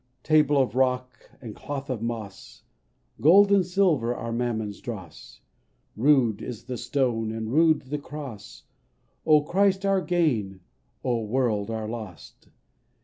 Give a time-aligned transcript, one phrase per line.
[0.23, 2.63] Table of rock, and cloth of moss;
[3.21, 5.41] (Gold and silver are Mammon's dross),
[5.95, 8.63] Rude is the stone, and rude the cross,
[9.27, 10.61] O Christ our gain,
[11.03, 12.33] O World our loss